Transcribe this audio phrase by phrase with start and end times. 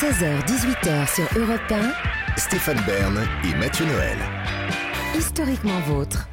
[0.00, 2.38] 16h-18h sur Europe 1.
[2.38, 4.16] Stéphane Bern et Mathieu Noël.
[5.18, 6.28] Historiquement vôtre.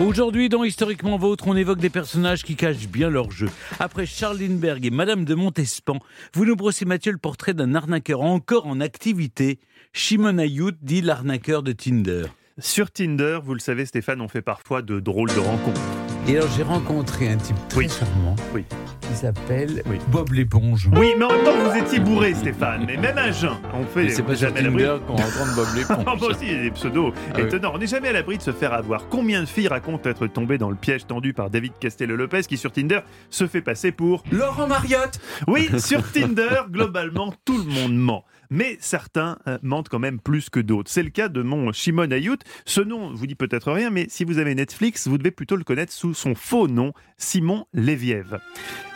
[0.00, 3.50] Aujourd'hui, dans Historiquement Vôtre, on évoque des personnages qui cachent bien leur jeu.
[3.78, 5.98] Après Charles Lindbergh et Madame de Montespan,
[6.32, 9.58] vous nous brossez, Mathieu, le portrait d'un arnaqueur encore en activité.
[9.92, 12.22] Shimon Ayut, dit l'arnaqueur de Tinder.
[12.58, 15.82] Sur Tinder, vous le savez, Stéphane, on fait parfois de drôles de rencontres.
[16.26, 17.88] Et alors, j'ai rencontré un type très Oui.
[17.90, 18.64] charmant Oui.
[19.10, 19.98] Qui s'appelle Oui.
[20.08, 20.88] Bob l'éponge.
[20.96, 22.84] Oui, mais en même temps, vous étiez bourré, Stéphane.
[22.86, 24.82] Mais même à jeun, on fait c'est pas jamais à l'abri.
[24.84, 26.04] Tinder qu'on rencontre Bob Ah, l'éponge.
[26.20, 27.60] moi aussi, il y a des pseudos Ah oui.
[27.74, 29.08] On n'est jamais à l'abri de se faire avoir.
[29.08, 32.72] Combien de filles racontent être tombées dans le piège tendu par David Castello-Lopez qui, sur
[32.72, 35.18] Tinder, se fait passer pour Laurent Mariotte
[35.48, 38.24] Oui, sur Tinder, globalement, tout le monde ment.
[38.50, 40.90] Mais certains euh, mentent quand même plus que d'autres.
[40.90, 42.38] C'est le cas de mon Shimon Ayut.
[42.64, 45.64] Ce nom vous dit peut-être rien, mais si vous avez Netflix, vous devez plutôt le
[45.64, 48.38] connaître sous son faux nom, Simon Léviev.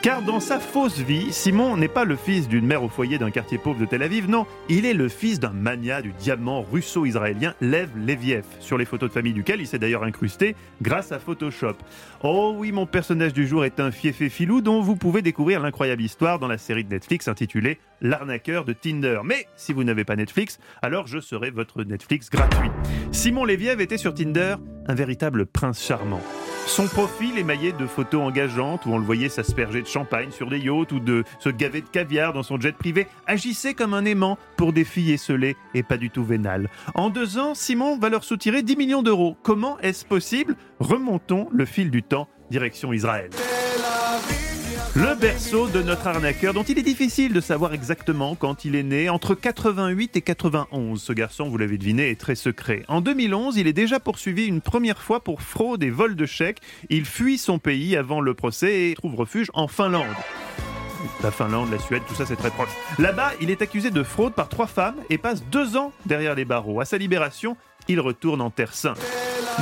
[0.03, 3.31] Car dans sa fausse vie, Simon n'est pas le fils d'une mère au foyer d'un
[3.31, 7.55] quartier pauvre de Tel Aviv, non, il est le fils d'un mania du diamant russo-israélien
[7.63, 11.77] Lev Leviev, sur les photos de famille duquel il s'est d'ailleurs incrusté grâce à Photoshop.
[12.23, 16.03] Oh oui, mon personnage du jour est un fiefé filou dont vous pouvez découvrir l'incroyable
[16.03, 19.21] histoire dans la série de Netflix intitulée L'arnaqueur de Tinder.
[19.57, 22.71] Si vous n'avez pas Netflix, alors je serai votre Netflix gratuit.
[23.13, 24.57] Simon Léviev était sur Tinder
[24.87, 26.21] un véritable prince charmant.
[26.67, 30.59] Son profil émaillé de photos engageantes où on le voyait s'asperger de champagne sur des
[30.59, 34.39] yachts ou de se gaver de caviar dans son jet privé agissait comme un aimant
[34.57, 36.71] pour des filles esselées et pas du tout vénales.
[36.95, 39.37] En deux ans, Simon va leur soutirer 10 millions d'euros.
[39.43, 40.57] Comment est-ce possible?
[40.81, 43.31] Remontons le fil du temps, direction Israël.
[44.97, 48.85] Le berceau de notre arnaqueur, dont il est difficile de savoir exactement quand il est
[48.85, 51.03] né, entre 88 et 91.
[51.03, 52.85] Ce garçon, vous l'avez deviné, est très secret.
[52.87, 56.61] En 2011, il est déjà poursuivi une première fois pour fraude et vol de chèques.
[56.91, 60.15] Il fuit son pays avant le procès et trouve refuge en Finlande.
[61.25, 62.71] La Finlande, la Suède, tout ça c'est très proche.
[63.01, 66.45] Là-bas, il est accusé de fraude par trois femmes et passe deux ans derrière les
[66.45, 66.81] barreaux.
[66.81, 67.57] À sa libération,
[67.89, 69.01] il retourne en Terre Sainte.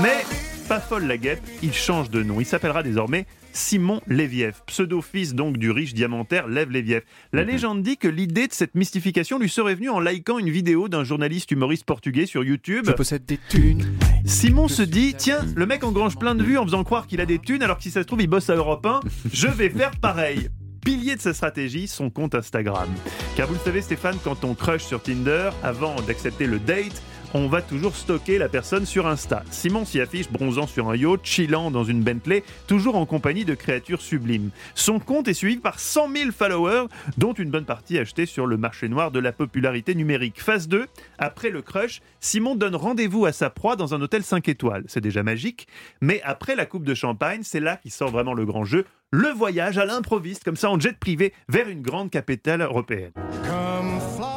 [0.02, 0.24] Mais,
[0.72, 2.40] pas folle la guêpe, il change de nom.
[2.40, 7.02] Il s'appellera désormais Simon Léviev, pseudo-fils donc du riche diamantaire Lev Léviev.
[7.34, 10.88] La légende dit que l'idée de cette mystification lui serait venue en likant une vidéo
[10.88, 12.84] d'un journaliste humoriste portugais sur YouTube.
[12.86, 13.84] Je possède des thunes.
[14.24, 17.26] Simon se dit tiens, le mec engrange plein de vues en faisant croire qu'il a
[17.26, 19.68] des thunes alors que si ça se trouve il bosse à Europe 1, je vais
[19.68, 20.48] faire pareil.
[20.82, 22.88] Pilier de sa stratégie, son compte Instagram.
[23.36, 27.02] Car vous le savez Stéphane, quand on crush sur Tinder, avant d'accepter le date,
[27.34, 29.42] on va toujours stocker la personne sur Insta.
[29.50, 33.54] Simon s'y affiche bronzant sur un yacht, chillant dans une Bentley, toujours en compagnie de
[33.54, 34.50] créatures sublimes.
[34.74, 38.56] Son compte est suivi par 100 000 followers, dont une bonne partie achetés sur le
[38.56, 40.40] marché noir de la popularité numérique.
[40.40, 40.86] Phase 2,
[41.18, 44.84] après le crush, Simon donne rendez-vous à sa proie dans un hôtel 5 étoiles.
[44.86, 45.66] C'est déjà magique,
[46.00, 48.84] mais après la coupe de champagne, c'est là qu'il sort vraiment le grand jeu.
[49.10, 53.12] Le voyage à l'improviste, comme ça en jet privé, vers une grande capitale européenne.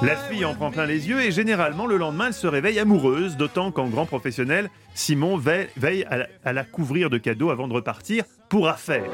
[0.01, 3.37] La fille en prend plein les yeux et généralement le lendemain elle se réveille amoureuse,
[3.37, 6.05] d'autant qu'en grand professionnel, Simon veille,
[6.43, 9.09] à, la, couvrir de cadeaux avant de repartir pour affaire.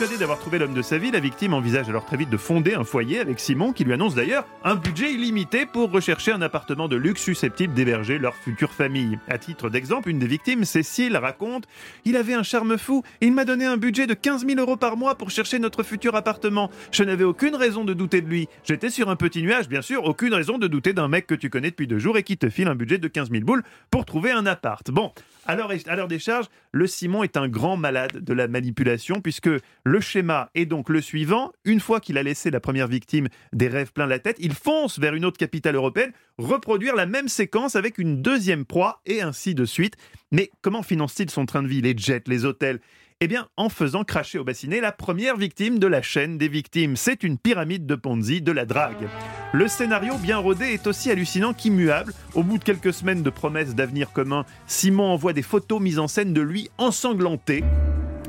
[0.00, 2.84] D'avoir trouvé l'homme de sa vie, la victime envisage alors très vite de fonder un
[2.84, 6.96] foyer avec Simon, qui lui annonce d'ailleurs un budget illimité pour rechercher un appartement de
[6.96, 9.18] luxe susceptible d'héberger leur future famille.
[9.28, 11.64] À titre d'exemple, une des victimes, Cécile, raconte
[12.06, 14.96] Il avait un charme fou, il m'a donné un budget de 15 000 euros par
[14.96, 16.70] mois pour chercher notre futur appartement.
[16.92, 18.48] Je n'avais aucune raison de douter de lui.
[18.64, 21.50] J'étais sur un petit nuage, bien sûr, aucune raison de douter d'un mec que tu
[21.50, 24.06] connais depuis deux jours et qui te file un budget de 15 000 boules pour
[24.06, 24.90] trouver un appart.
[24.90, 25.12] Bon,
[25.46, 29.50] à l'heure des charges, le Simon est un grand malade de la manipulation puisque
[29.90, 31.50] le schéma est donc le suivant.
[31.64, 35.00] Une fois qu'il a laissé la première victime des rêves plein la tête, il fonce
[35.00, 39.56] vers une autre capitale européenne, reproduire la même séquence avec une deuxième proie et ainsi
[39.56, 39.96] de suite.
[40.30, 42.78] Mais comment finance-t-il son train de vie, les jets, les hôtels?
[43.20, 46.94] Eh bien, en faisant cracher au bassinet la première victime de la chaîne des victimes.
[46.94, 49.08] C'est une pyramide de Ponzi, de la drague.
[49.52, 52.14] Le scénario bien rodé est aussi hallucinant qu'immuable.
[52.34, 56.06] Au bout de quelques semaines de promesses d'avenir commun, Simon envoie des photos mises en
[56.06, 57.64] scène de lui ensanglanté.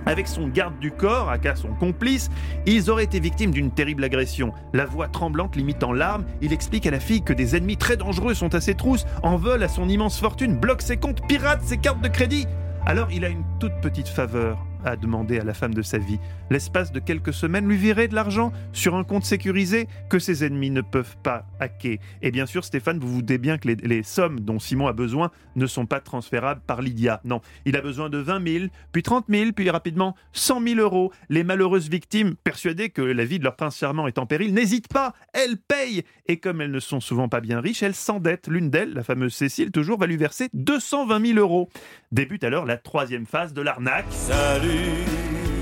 [0.05, 2.29] Avec son garde du corps, aka son complice,
[2.65, 4.53] ils auraient été victimes d'une terrible agression.
[4.73, 7.97] La voix tremblante, limite en larmes, il explique à la fille que des ennemis très
[7.97, 11.63] dangereux sont à ses trousses, en veulent à son immense fortune, bloquent ses comptes, piratent
[11.63, 12.47] ses cartes de crédit.
[12.85, 16.19] Alors il a une toute petite faveur à demander à la femme de sa vie.
[16.49, 20.71] L'espace de quelques semaines lui virer de l'argent sur un compte sécurisé que ses ennemis
[20.71, 21.97] ne peuvent pas hacker.
[22.21, 24.93] Et bien sûr, Stéphane, vous vous doutez bien que les, les sommes dont Simon a
[24.93, 27.21] besoin ne sont pas transférables par Lydia.
[27.23, 31.11] Non, il a besoin de 20 000, puis 30 000, puis rapidement 100 000 euros.
[31.29, 34.87] Les malheureuses victimes, persuadées que la vie de leur prince charmant est en péril, n'hésitent
[34.87, 36.03] pas, elles payent.
[36.27, 38.47] Et comme elles ne sont souvent pas bien riches, elles s'endettent.
[38.47, 41.69] L'une d'elles, la fameuse Cécile, toujours va lui verser 220 000 euros.
[42.11, 44.05] Débute alors la troisième phase de l'arnaque.
[44.09, 44.70] Salut,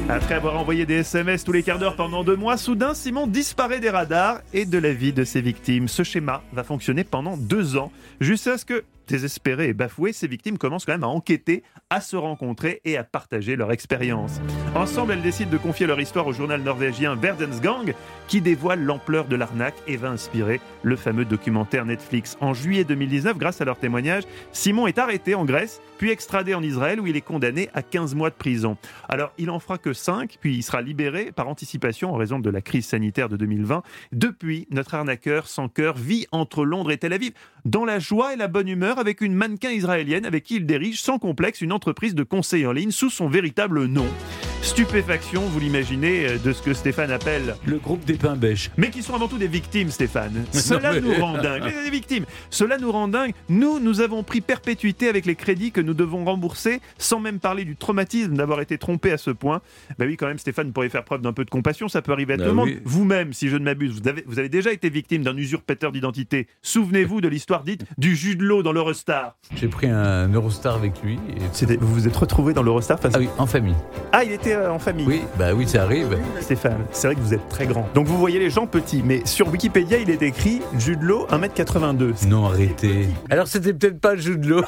[0.10, 3.80] Après avoir envoyé des SMS tous les quarts d'heure pendant deux mois, soudain Simon disparaît
[3.80, 5.88] des radars et de la vie de ses victimes.
[5.88, 10.60] Ce schéma va fonctionner pendant deux ans, jusqu'à ce que Désespérées et bafouées, ces victimes
[10.60, 14.40] commencent quand même à enquêter, à se rencontrer et à partager leur expérience.
[14.76, 17.96] Ensemble, elles décident de confier leur histoire au journal norvégien Verdensgang,
[18.28, 22.38] qui dévoile l'ampleur de l'arnaque et va inspirer le fameux documentaire Netflix.
[22.40, 26.62] En juillet 2019, grâce à leur témoignage, Simon est arrêté en Grèce, puis extradé en
[26.62, 28.78] Israël, où il est condamné à 15 mois de prison.
[29.08, 32.50] Alors, il en fera que 5, puis il sera libéré par anticipation en raison de
[32.52, 33.82] la crise sanitaire de 2020.
[34.12, 37.32] Depuis, notre arnaqueur sans cœur vit entre Londres et Tel Aviv,
[37.66, 41.01] dans la joie et la bonne humeur, avec une mannequin israélienne avec qui il dirige
[41.01, 44.07] sans complexe une entreprise de conseil en ligne sous son véritable nom.
[44.62, 48.70] Stupéfaction, vous l'imaginez, euh, de ce que Stéphane appelle Le groupe des pains bêches.
[48.78, 50.46] mais qui sont avant tout des victimes, Stéphane.
[50.52, 51.64] Cela mais- nous rend dingue.
[51.84, 52.26] Des victimes.
[52.50, 53.32] Cela nous rend dingue.
[53.48, 57.64] Nous, nous avons pris perpétuité avec les crédits que nous devons rembourser, sans même parler
[57.66, 59.62] du traumatisme d'avoir été trompé à ce point.
[59.98, 61.88] Bah oui, quand même, Stéphane, vous pourriez faire preuve d'un peu de compassion.
[61.88, 62.70] Ça peut arriver à Bah tout le monde.
[62.84, 66.48] Vous-même, si je ne m'abuse, vous avez, vous avez déjà été victime d'un usurpateur d'identité.
[66.64, 69.36] Souvenez-vous de l'histoire dite du jus de l'eau dans l'Eurostar.
[69.56, 71.18] J'ai pris un Eurostar avec lui.
[71.62, 73.76] et- Vous vous êtes retrouvé dans l'Eurostar face Ah oui, en famille.
[74.12, 75.06] Ah, il était euh, en famille.
[75.07, 76.18] Oui, bah oui, ça arrive.
[76.42, 77.88] Stéphane, c'est vrai que vous êtes très grand.
[77.94, 82.28] Donc vous voyez les gens petits, mais sur Wikipédia, il est écrit Jude Law 1m82.
[82.28, 83.07] Non, arrêtez.
[83.30, 84.63] Alors, c'était peut-être pas le jus de l'eau.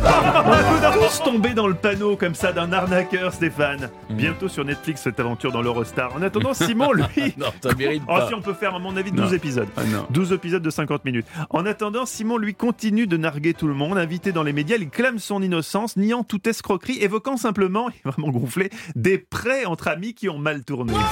[0.00, 3.90] On peut tous tomber dans le panneau comme ça d'un arnaqueur, Stéphane.
[4.10, 6.14] Bientôt sur Netflix cette aventure dans l'Eurostar.
[6.16, 7.04] En attendant, Simon, lui.
[7.36, 8.28] non, ça mérite Oh, pas.
[8.28, 9.22] si on peut faire, à mon avis, Non.
[9.24, 9.68] 12 épisodes.
[9.76, 10.06] Ah non.
[10.10, 11.26] 12 épisodes de 50 minutes.
[11.50, 14.88] En attendant, Simon lui continue de narguer tout le monde, invité dans les médias, il
[14.88, 19.88] clame son innocence, niant toute escroquerie, évoquant simplement, il est vraiment gonflé, des prêts entre
[19.88, 20.92] amis qui ont mal tourné.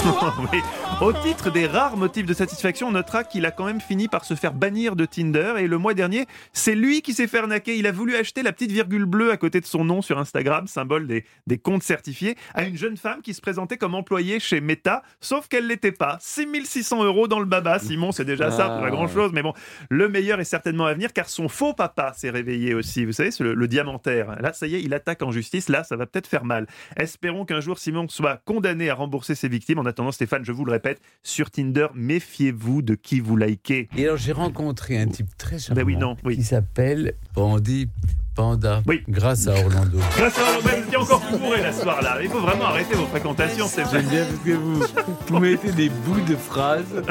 [0.51, 0.59] Oui.
[1.01, 4.25] Au titre des rares motifs de satisfaction, on notera qu'il a quand même fini par
[4.25, 7.75] se faire bannir de Tinder et le mois dernier, c'est lui qui s'est fait arnaquer.
[7.77, 10.67] Il a voulu acheter la petite virgule bleue à côté de son nom sur Instagram,
[10.67, 14.61] symbole des, des comptes certifiés, à une jeune femme qui se présentait comme employée chez
[14.61, 16.17] Meta, sauf qu'elle l'était pas.
[16.21, 18.89] 6600 euros dans le baba, Simon, c'est déjà ça, pas Ah.
[18.89, 19.53] grand chose, mais bon,
[19.89, 23.05] le meilleur est certainement à venir car son faux papa s'est réveillé aussi.
[23.05, 24.41] Vous savez, c'est le, le diamantaire.
[24.41, 25.69] Là, ça y est, il attaque en justice.
[25.69, 26.67] Là, ça va peut-être faire mal.
[26.97, 29.79] Espérons qu'un jour Simon soit condamné à rembourser ses victimes.
[29.79, 33.89] En attendant, Stéphane, je vous le répète, sur Tinder, méfiez-vous de qui vous likez.
[33.97, 36.35] Et alors, j'ai rencontré un type très charmant Ben oui, non, oui.
[36.35, 37.89] qui s'appelle Pandy
[38.35, 39.03] Panda, Oui.
[39.07, 39.99] grâce à Orlando.
[40.17, 42.17] Grâce à vous étiez encore plus bourré la soir là.
[42.21, 44.83] Il faut vraiment arrêter vos fréquentations, c'est J'aime bien parce que vous,
[45.27, 47.03] vous mettez des bouts de phrases.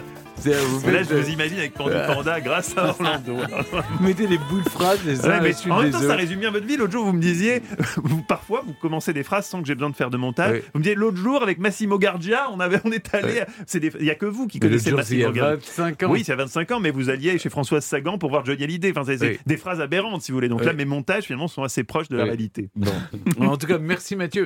[0.44, 3.36] Là, je vous imagine avec Pandu Panda grâce à Orlando.
[3.36, 6.40] vous mettez des bouts de phrases les uns Ouais, mais en même temps, ça résume
[6.40, 6.76] bien votre vie.
[6.76, 7.62] L'autre jour, vous me disiez,
[8.02, 10.52] vous, parfois, vous commencez des phrases sans que j'ai besoin de faire de montage.
[10.54, 10.62] Oui.
[10.74, 13.42] Vous me disiez, l'autre jour, avec Massimo Gardia, on, avait, on est allé.
[13.74, 13.80] Oui.
[13.98, 15.56] Il n'y a que vous qui Mais connaissez jour, c'est il y a Massimo Gardia.
[15.56, 16.10] 25 ans.
[16.10, 18.90] Oui, c'est à 25 ans, mais vous alliez chez Françoise Sagan pour voir Johnny Hallyday.
[18.96, 19.38] Enfin, c'est Oui.
[19.46, 20.48] des phrases aberrantes, si vous voulez.
[20.48, 20.66] Donc Oui.
[20.66, 22.30] là, mes montages, finalement, sont assez proches de la Oui.
[22.30, 22.70] réalité.
[22.74, 22.90] Bon.
[23.46, 24.40] en tout cas, merci Mathieu.